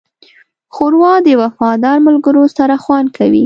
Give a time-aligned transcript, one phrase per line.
[0.73, 3.39] ښوروا د وفادار ملګرو سره خوند کوي.